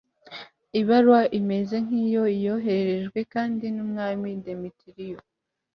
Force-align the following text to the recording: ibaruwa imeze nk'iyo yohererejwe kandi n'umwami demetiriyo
ibaruwa 0.79 1.21
imeze 1.39 1.75
nk'iyo 1.85 2.23
yohererejwe 2.45 3.19
kandi 3.33 3.65
n'umwami 3.75 4.27
demetiriyo 4.45 5.19